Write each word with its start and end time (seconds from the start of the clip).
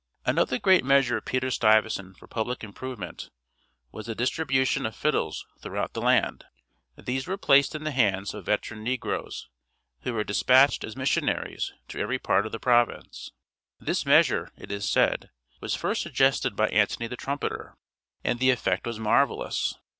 Another 0.25 0.57
great 0.57 0.83
measure 0.83 1.17
of 1.17 1.25
Peter 1.25 1.51
Stuyvesant 1.51 2.17
for 2.17 2.25
public 2.25 2.63
improvement 2.63 3.29
was 3.91 4.07
the 4.07 4.15
distribution 4.15 4.87
of 4.87 4.95
fiddles 4.95 5.45
throughout 5.61 5.93
the 5.93 6.01
land. 6.01 6.43
These 6.97 7.27
were 7.27 7.37
placed 7.37 7.75
in 7.75 7.83
the 7.83 7.91
hands 7.91 8.33
of 8.33 8.47
veteran 8.47 8.83
negroes, 8.83 9.47
who 9.99 10.15
were 10.15 10.23
despatched 10.23 10.83
as 10.83 10.97
missionaries 10.97 11.71
to 11.89 11.99
every 11.99 12.17
part 12.17 12.47
of 12.47 12.51
the 12.51 12.57
province. 12.59 13.29
This 13.79 14.03
measure, 14.03 14.51
it 14.57 14.71
is 14.71 14.89
said, 14.89 15.29
was 15.59 15.75
first 15.75 16.01
suggested 16.01 16.55
by 16.55 16.69
Antony 16.69 17.05
the 17.05 17.15
Trumpeter, 17.15 17.77
and 18.23 18.39
the 18.39 18.49
effect 18.49 18.87
was 18.87 18.97
marvelous. 18.99 19.75